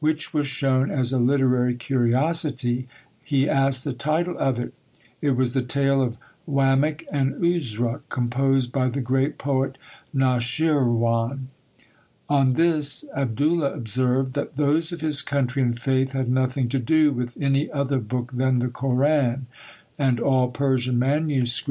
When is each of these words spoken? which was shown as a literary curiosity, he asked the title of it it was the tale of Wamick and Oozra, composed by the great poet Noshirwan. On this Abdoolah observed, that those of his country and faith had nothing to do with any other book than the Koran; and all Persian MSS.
which 0.01 0.33
was 0.33 0.47
shown 0.47 0.89
as 0.89 1.13
a 1.13 1.19
literary 1.19 1.75
curiosity, 1.75 2.87
he 3.23 3.47
asked 3.47 3.83
the 3.83 3.93
title 3.93 4.35
of 4.39 4.57
it 4.59 4.73
it 5.21 5.29
was 5.37 5.53
the 5.53 5.61
tale 5.61 6.01
of 6.01 6.17
Wamick 6.49 7.05
and 7.11 7.35
Oozra, 7.35 8.01
composed 8.09 8.71
by 8.71 8.89
the 8.89 8.99
great 8.99 9.37
poet 9.37 9.77
Noshirwan. 10.11 11.49
On 12.27 12.53
this 12.53 13.05
Abdoolah 13.15 13.75
observed, 13.75 14.33
that 14.33 14.55
those 14.55 14.91
of 14.91 15.01
his 15.01 15.21
country 15.21 15.61
and 15.61 15.77
faith 15.77 16.13
had 16.13 16.29
nothing 16.29 16.67
to 16.69 16.79
do 16.79 17.11
with 17.11 17.37
any 17.39 17.69
other 17.69 17.99
book 17.99 18.31
than 18.33 18.57
the 18.57 18.69
Koran; 18.69 19.45
and 19.99 20.19
all 20.19 20.47
Persian 20.49 20.97
MSS. 20.97 21.59